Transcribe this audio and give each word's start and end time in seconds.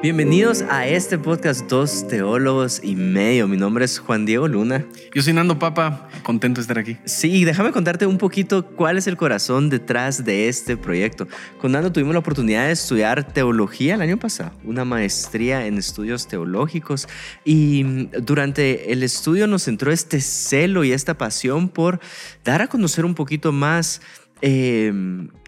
Bienvenidos 0.00 0.62
a 0.70 0.86
este 0.86 1.18
podcast 1.18 1.68
Dos 1.68 2.06
Teólogos 2.06 2.80
y 2.84 2.94
Medio. 2.94 3.48
Mi 3.48 3.56
nombre 3.56 3.84
es 3.84 3.98
Juan 3.98 4.26
Diego 4.26 4.46
Luna. 4.46 4.86
Yo 5.12 5.22
soy 5.22 5.32
Nando 5.32 5.58
Papa, 5.58 6.08
contento 6.22 6.60
de 6.60 6.62
estar 6.62 6.78
aquí. 6.78 6.96
Sí, 7.04 7.44
déjame 7.44 7.72
contarte 7.72 8.06
un 8.06 8.16
poquito 8.16 8.64
cuál 8.64 8.96
es 8.96 9.08
el 9.08 9.16
corazón 9.16 9.70
detrás 9.70 10.24
de 10.24 10.48
este 10.48 10.76
proyecto. 10.76 11.26
Con 11.60 11.72
Nando 11.72 11.90
tuvimos 11.90 12.12
la 12.12 12.20
oportunidad 12.20 12.66
de 12.66 12.72
estudiar 12.72 13.32
teología 13.32 13.96
el 13.96 14.02
año 14.02 14.20
pasado, 14.20 14.52
una 14.62 14.84
maestría 14.84 15.66
en 15.66 15.78
estudios 15.78 16.28
teológicos 16.28 17.08
y 17.44 18.06
durante 18.22 18.92
el 18.92 19.02
estudio 19.02 19.48
nos 19.48 19.66
entró 19.66 19.90
este 19.90 20.20
celo 20.20 20.84
y 20.84 20.92
esta 20.92 21.18
pasión 21.18 21.68
por 21.68 21.98
dar 22.44 22.62
a 22.62 22.68
conocer 22.68 23.04
un 23.04 23.16
poquito 23.16 23.50
más 23.50 24.00
eh, 24.42 24.92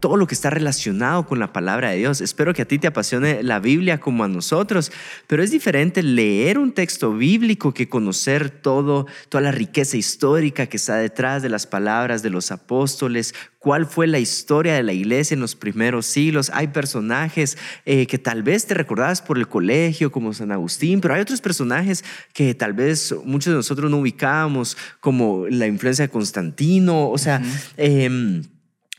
todo 0.00 0.16
lo 0.16 0.26
que 0.26 0.34
está 0.34 0.50
relacionado 0.50 1.26
con 1.26 1.38
la 1.38 1.52
palabra 1.52 1.90
de 1.90 1.98
Dios. 1.98 2.20
Espero 2.20 2.54
que 2.54 2.62
a 2.62 2.68
ti 2.68 2.78
te 2.78 2.86
apasione 2.86 3.42
la 3.42 3.60
Biblia 3.60 3.98
como 3.98 4.24
a 4.24 4.28
nosotros, 4.28 4.92
pero 5.26 5.42
es 5.42 5.50
diferente 5.50 6.02
leer 6.02 6.58
un 6.58 6.72
texto 6.72 7.12
bíblico 7.12 7.72
que 7.72 7.88
conocer 7.88 8.50
todo, 8.50 9.06
toda 9.28 9.42
la 9.42 9.52
riqueza 9.52 9.96
histórica 9.96 10.66
que 10.66 10.76
está 10.76 10.96
detrás 10.96 11.42
de 11.42 11.48
las 11.48 11.66
palabras 11.66 12.22
de 12.22 12.30
los 12.30 12.50
apóstoles, 12.50 13.34
cuál 13.58 13.86
fue 13.86 14.06
la 14.06 14.18
historia 14.18 14.74
de 14.74 14.82
la 14.82 14.92
iglesia 14.92 15.34
en 15.34 15.40
los 15.40 15.56
primeros 15.56 16.06
siglos. 16.06 16.50
Hay 16.54 16.68
personajes 16.68 17.58
eh, 17.84 18.06
que 18.06 18.18
tal 18.18 18.42
vez 18.42 18.66
te 18.66 18.74
recordabas 18.74 19.22
por 19.22 19.38
el 19.38 19.48
colegio, 19.48 20.12
como 20.12 20.32
San 20.32 20.52
Agustín, 20.52 21.00
pero 21.00 21.14
hay 21.14 21.20
otros 21.20 21.40
personajes 21.40 22.04
que 22.32 22.54
tal 22.54 22.74
vez 22.74 23.14
muchos 23.24 23.52
de 23.52 23.56
nosotros 23.56 23.90
no 23.90 23.98
ubicábamos, 23.98 24.76
como 25.00 25.46
la 25.48 25.66
influencia 25.66 26.04
de 26.04 26.10
Constantino, 26.10 27.10
o 27.10 27.18
sea 27.18 27.42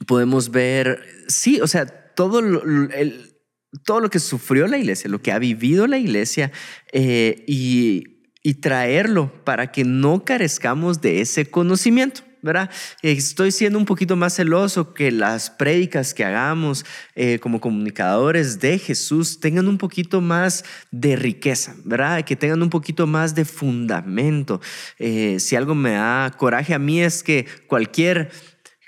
podemos 0.05 0.51
ver, 0.51 1.01
sí, 1.27 1.59
o 1.61 1.67
sea, 1.67 1.85
todo 1.85 2.41
lo, 2.41 2.61
todo 3.83 3.99
lo 3.99 4.09
que 4.09 4.19
sufrió 4.19 4.67
la 4.67 4.77
iglesia, 4.77 5.09
lo 5.09 5.21
que 5.21 5.31
ha 5.31 5.39
vivido 5.39 5.87
la 5.87 5.97
iglesia 5.97 6.51
eh, 6.91 7.43
y, 7.47 8.21
y 8.43 8.55
traerlo 8.55 9.43
para 9.43 9.71
que 9.71 9.83
no 9.83 10.23
carezcamos 10.23 11.01
de 11.01 11.21
ese 11.21 11.49
conocimiento. 11.49 12.21
¿verdad? 12.41 12.69
Estoy 13.01 13.51
siendo 13.51 13.79
un 13.79 13.85
poquito 13.85 14.15
más 14.15 14.35
celoso 14.35 14.93
que 14.93 15.11
las 15.11 15.49
prédicas 15.49 16.13
que 16.13 16.23
hagamos 16.23 16.85
eh, 17.15 17.39
como 17.39 17.59
comunicadores 17.59 18.59
de 18.59 18.79
Jesús 18.79 19.39
tengan 19.39 19.67
un 19.67 19.77
poquito 19.77 20.21
más 20.21 20.63
de 20.91 21.15
riqueza, 21.15 21.75
¿verdad? 21.83 22.23
Que 22.23 22.35
tengan 22.35 22.61
un 22.61 22.69
poquito 22.69 23.07
más 23.07 23.35
de 23.35 23.45
fundamento. 23.45 24.61
Eh, 24.99 25.39
si 25.39 25.55
algo 25.55 25.75
me 25.75 25.91
da 25.91 26.31
coraje 26.37 26.73
a 26.73 26.79
mí 26.79 27.01
es 27.01 27.23
que 27.23 27.45
cualquier 27.67 28.29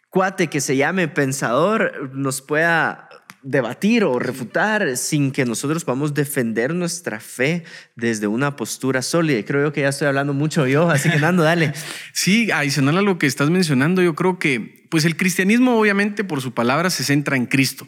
cuate 0.10 0.48
que 0.48 0.62
se 0.62 0.76
llame 0.76 1.08
pensador 1.08 2.12
nos 2.14 2.42
pueda 2.42 3.10
debatir 3.42 4.04
o 4.04 4.20
refutar 4.20 4.98
sin 4.98 5.32
que 5.32 5.46
nosotros 5.46 5.86
podamos 5.86 6.14
defender 6.14 6.74
nuestra 6.74 7.20
fe 7.20 7.64
desde 7.96 8.28
una 8.28 8.56
postura 8.56 9.02
sólida. 9.02 9.44
Creo 9.46 9.72
que 9.72 9.82
ya 9.82 9.90
estoy 9.90 10.08
hablando 10.08 10.34
mucho 10.34 10.68
yo, 10.68 10.90
así 10.90 11.10
que 11.10 11.20
Nando, 11.20 11.44
dale. 11.44 11.74
Sí, 12.14 12.52
adicional 12.52 12.98
a 12.98 13.02
lo 13.02 13.18
que 13.18 13.28
estás 13.28 13.50
mencionando, 13.50 14.02
yo 14.02 14.14
creo 14.14 14.40
que 14.40 14.86
pues 14.90 15.06
el 15.06 15.16
cristianismo 15.16 15.80
obviamente 15.80 16.24
por 16.24 16.42
su 16.42 16.54
palabra 16.54 16.90
se 16.90 17.04
centra 17.04 17.38
en 17.38 17.46
Cristo. 17.46 17.88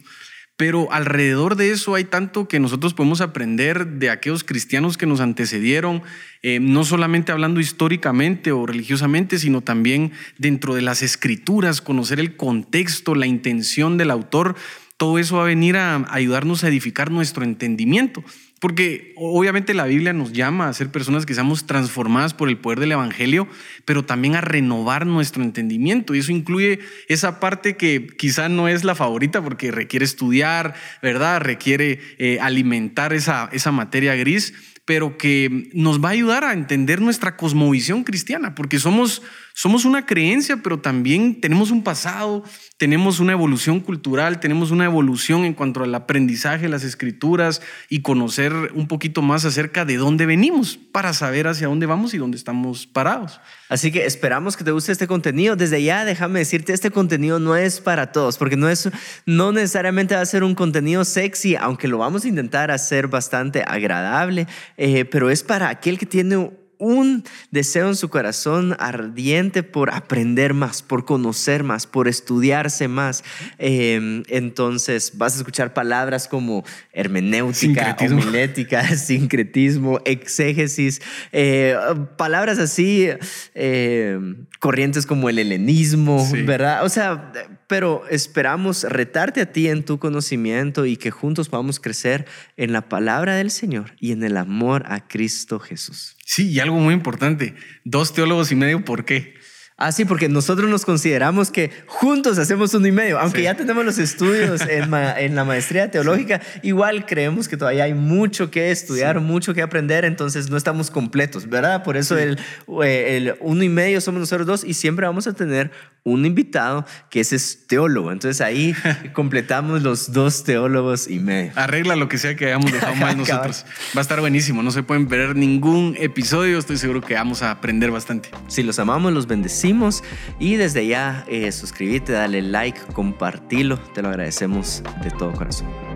Pero 0.62 0.92
alrededor 0.92 1.56
de 1.56 1.72
eso 1.72 1.96
hay 1.96 2.04
tanto 2.04 2.48
que 2.48 2.60
nosotros 2.60 2.94
podemos 2.94 3.20
aprender 3.20 3.94
de 3.94 4.12
aquellos 4.12 4.44
cristianos 4.44 4.96
que 4.96 5.08
nos 5.08 5.20
antecedieron, 5.20 6.04
eh, 6.44 6.60
no 6.60 6.84
solamente 6.84 7.32
hablando 7.32 7.60
históricamente 7.60 8.52
o 8.52 8.68
religiosamente, 8.68 9.40
sino 9.40 9.62
también 9.62 10.12
dentro 10.38 10.76
de 10.76 10.84
las 10.84 11.02
escrituras, 11.02 11.82
conocer 11.82 12.20
el 12.20 12.36
contexto, 12.36 13.16
la 13.16 13.26
intención 13.26 13.98
del 13.98 14.12
autor. 14.12 14.56
Todo 14.98 15.18
eso 15.18 15.38
va 15.38 15.42
a 15.42 15.48
venir 15.48 15.78
a 15.78 16.06
ayudarnos 16.14 16.64
a 16.64 16.68
edificar 16.68 17.10
nuestro 17.10 17.44
entendimiento. 17.44 18.24
Porque 18.62 19.12
obviamente 19.16 19.74
la 19.74 19.86
Biblia 19.86 20.14
nos 20.14 20.34
llama 20.34 20.70
a 20.70 20.74
ser 20.74 20.92
personas 20.92 21.26
que 21.26 21.34
seamos 21.34 21.66
transformadas 21.66 22.36
por 22.36 22.48
el 22.48 22.60
poder 22.60 22.80
del 22.80 22.92
Evangelio, 22.92 23.48
pero 23.86 24.06
también 24.06 24.36
a 24.36 24.42
renovar 24.42 25.08
nuestro 25.08 25.42
entendimiento. 25.42 26.14
Y 26.14 26.20
eso 26.20 26.32
incluye 26.32 26.78
esa 27.08 27.40
parte 27.40 27.76
que 27.76 28.06
quizá 28.20 28.50
no 28.50 28.68
es 28.68 28.84
la 28.84 28.94
favorita 28.94 29.44
porque 29.44 29.72
requiere 29.72 30.06
estudiar, 30.06 30.76
¿verdad? 31.02 31.42
Requiere 31.42 32.00
eh, 32.20 32.38
alimentar 32.40 33.14
esa, 33.14 33.50
esa 33.52 33.72
materia 33.72 34.14
gris, 34.14 34.54
pero 34.86 35.18
que 35.18 35.72
nos 35.74 36.04
va 36.04 36.10
a 36.10 36.12
ayudar 36.12 36.44
a 36.44 36.54
entender 36.54 37.02
nuestra 37.02 37.38
cosmovisión 37.38 38.04
cristiana, 38.04 38.54
porque 38.54 38.78
somos, 38.78 39.24
somos 39.54 39.86
una 39.86 40.06
creencia, 40.06 40.58
pero 40.64 40.80
también 40.80 41.42
tenemos 41.42 41.72
un 41.72 41.84
pasado, 41.84 42.44
tenemos 42.78 43.20
una 43.20 43.34
evolución 43.34 43.80
cultural, 43.80 44.40
tenemos 44.40 44.72
una 44.72 44.86
evolución 44.86 45.46
en 45.46 45.54
cuanto 45.54 45.84
al 45.84 45.94
aprendizaje, 45.94 46.70
las 46.70 46.84
escrituras 46.84 47.62
y 47.90 48.02
conocer 48.02 48.54
un 48.74 48.88
poquito 48.88 49.22
más 49.22 49.46
acerca 49.46 49.86
de 49.86 49.98
dónde 49.98 50.26
venimos 50.26 50.78
para 50.92 51.14
saber 51.14 51.48
hacia 51.48 51.68
dónde 51.68 51.86
vamos 51.86 52.14
y 52.14 52.18
dónde 52.18 52.38
estamos 52.38 52.88
parados. 52.88 53.40
Así 53.70 53.92
que 53.92 54.06
esperamos 54.06 54.58
que 54.58 54.64
te 54.64 54.72
guste 54.72 54.92
este 54.92 55.08
contenido. 55.08 55.56
Desde 55.56 55.84
ya 55.84 56.06
déjame 56.06 56.40
decirte, 56.40 56.74
este 56.74 56.92
contenido 56.92 57.40
no 57.40 57.56
es 57.56 57.80
para 57.80 58.12
todos, 58.12 58.38
porque 58.38 58.58
no, 58.58 58.70
es, 58.70 58.90
no 59.26 59.52
necesariamente 59.52 60.16
va 60.16 60.22
a 60.22 60.26
ser 60.26 60.44
un 60.44 60.56
contenido 60.56 61.06
sexy, 61.06 61.56
aunque 61.56 61.88
lo 61.88 61.98
vamos 61.98 62.26
a 62.26 62.28
intentar 62.28 62.72
hacer 62.72 63.08
bastante 63.08 63.64
agradable, 63.66 64.48
eh, 64.78 65.06
pero 65.06 65.30
es 65.30 65.44
para 65.44 65.70
aquel 65.70 65.98
que 65.98 66.06
tiene 66.06 66.52
un 66.82 67.24
deseo 67.52 67.88
en 67.90 67.96
su 67.96 68.10
corazón 68.10 68.76
ardiente 68.80 69.62
por 69.62 69.94
aprender 69.94 70.56
más, 70.56 70.82
por 70.82 71.06
conocer 71.06 71.64
más, 71.64 71.86
por 71.86 72.08
estudiarse 72.08 72.88
más. 72.88 73.24
Em, 73.60 74.24
entonces 74.28 75.12
vas 75.16 75.36
a 75.36 75.38
escuchar 75.38 75.74
palabras 75.74 76.28
como 76.28 76.66
hermenéutica, 76.92 77.96
homilética, 78.02 78.84
sincretismo, 78.98 80.02
exégesis, 80.06 81.02
eh, 81.32 81.76
palabras 82.18 82.58
así, 82.58 83.10
em, 83.54 84.48
corrientes 84.60 85.06
como 85.06 85.30
el 85.30 85.38
helenismo, 85.38 86.28
¿verdad? 86.46 86.84
O 86.84 86.90
sea, 86.90 87.32
pero 87.72 88.04
esperamos 88.10 88.84
retarte 88.84 89.40
a 89.40 89.54
ti 89.54 89.70
en 89.70 89.86
tu 89.86 89.98
conocimiento 89.98 90.86
y 90.86 90.98
que 90.98 91.10
juntos 91.10 91.48
podamos 91.48 91.80
crecer 91.80 92.26
en 92.58 92.74
la 92.74 92.90
palabra 92.90 93.36
del 93.36 93.50
Señor 93.50 93.94
y 93.98 94.12
en 94.12 94.24
el 94.24 94.36
amor 94.36 94.84
a 94.88 95.08
Cristo 95.08 95.58
Jesús. 95.58 96.18
Sí, 96.26 96.50
y 96.50 96.60
algo 96.60 96.76
muy 96.76 96.94
importante, 96.94 97.56
dos 97.86 98.14
teólogos 98.14 98.52
y 98.52 98.56
medio, 98.56 98.84
¿por 98.84 99.06
qué? 99.06 99.36
Ah, 99.78 99.92
sí, 99.92 100.06
porque 100.06 100.30
nosotros 100.30 100.70
nos 100.70 100.86
consideramos 100.86 101.50
que 101.50 101.72
juntos 101.88 102.38
hacemos 102.38 102.72
uno 102.76 102.86
y 102.86 102.92
medio, 102.92 103.20
aunque 103.20 103.42
ya 103.42 103.56
tenemos 103.56 103.84
los 103.84 103.98
estudios 103.98 104.62
en, 104.70 105.34
la 105.34 105.44
maestría 105.44 105.90
teológica, 105.90 106.40
igual 106.62 107.08
creemos 107.08 107.48
que 107.48 107.58
todavía 107.58 107.86
hay 107.86 107.96
mucho 107.96 108.52
que 108.52 108.70
estudiar, 108.70 109.22
mucho 109.22 109.56
que 109.56 109.64
aprender, 109.64 110.06
entonces 110.06 110.52
no 110.52 110.58
estamos 110.58 110.92
completos, 110.92 111.50
¿verdad? 111.50 111.84
Por 111.84 111.98
eso 111.98 112.16
el, 112.16 112.38
el, 112.84 113.36
uno 113.40 113.64
y 113.64 113.70
medio 113.70 114.02
somos 114.02 114.20
nosotros 114.20 114.46
dos 114.46 114.64
y 114.64 114.76
siempre 114.76 115.08
vamos 115.08 115.26
a 115.26 115.34
tener 115.34 115.72
un 116.04 116.26
invitado 116.26 116.86
que 117.10 117.20
es 117.20 117.68
teólogo. 117.68 118.12
Entonces 118.12 118.42
ahí 118.42 118.76
completamos 119.14 119.82
los 119.84 120.12
dos 120.12 120.44
teólogos 120.44 121.08
y 121.08 121.20
medio. 121.20 121.52
Arregla 121.56 121.96
lo 121.96 122.08
que 122.08 122.18
sea 122.18 122.36
que 122.36 122.48
hayamos 122.48 122.72
dejado 122.72 122.96
mal 122.96 123.18
nosotros. 123.18 123.66
Va 123.96 124.00
a 124.00 124.02
estar 124.02 124.20
buenísimo, 124.20 124.64
no 124.64 124.72
se 124.72 124.84
pueden 124.84 125.08
perder 125.08 125.36
ningún 125.36 125.96
episodio, 126.00 126.58
estoy 126.58 126.78
seguro 126.78 127.02
que 127.02 127.14
vamos 127.14 127.42
a 127.42 127.52
aprender 127.52 127.92
bastante. 127.92 128.30
Si 128.48 128.64
los 128.64 128.80
amamos, 128.80 129.14
los 129.14 129.28
bendecimos 129.28 130.04
y 130.40 130.56
desde 130.56 130.88
ya 130.88 131.26
eh, 131.28 131.52
suscríbete, 131.52 132.14
dale 132.14 132.42
like, 132.42 132.80
compartilo, 132.94 133.78
te 133.78 134.02
lo 134.02 134.10
agradecemos 134.10 134.84
de 135.04 135.12
todo 135.12 135.32
corazón. 135.34 135.91